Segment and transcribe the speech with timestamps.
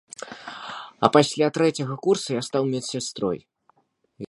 [1.07, 3.39] А пасля трэцяга курса я стаў медсястрой.